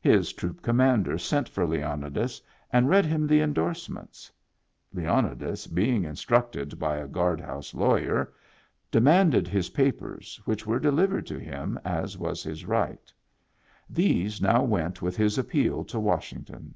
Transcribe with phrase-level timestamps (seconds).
[0.00, 2.40] His troop commander sent for Leonidas
[2.72, 4.32] and read him the indorsements.
[4.94, 8.32] Leonidas, being instructed by a "guard house lawyer,"
[8.90, 13.12] demanded his papers, which were deliv ered to him, as Tfras his right.
[13.90, 16.72] These now went with his appeal to Washington.